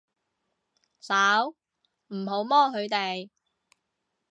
[0.99, 1.13] 手，
[2.07, 3.29] 唔好摸佢哋